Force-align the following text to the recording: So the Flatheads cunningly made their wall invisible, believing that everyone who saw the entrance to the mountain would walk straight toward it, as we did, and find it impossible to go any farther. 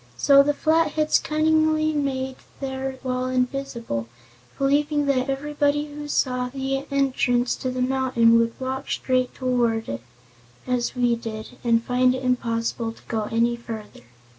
So 0.17 0.41
the 0.41 0.55
Flatheads 0.55 1.19
cunningly 1.19 1.93
made 1.93 2.37
their 2.59 2.97
wall 3.03 3.27
invisible, 3.27 4.07
believing 4.57 5.05
that 5.05 5.29
everyone 5.29 5.73
who 5.73 6.07
saw 6.07 6.49
the 6.49 6.87
entrance 6.89 7.55
to 7.57 7.69
the 7.69 7.83
mountain 7.83 8.39
would 8.39 8.59
walk 8.59 8.89
straight 8.89 9.35
toward 9.35 9.87
it, 9.87 10.01
as 10.65 10.95
we 10.95 11.15
did, 11.15 11.49
and 11.63 11.83
find 11.83 12.15
it 12.15 12.23
impossible 12.23 12.93
to 12.93 13.03
go 13.07 13.25
any 13.31 13.55
farther. 13.55 14.01